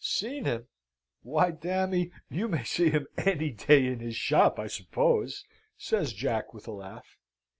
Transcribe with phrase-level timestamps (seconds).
[0.03, 0.65] "Seen him!
[1.21, 5.45] why, dammy, you may see him any day in his shop, I suppose?"
[5.77, 7.19] says Jack, with a laugh.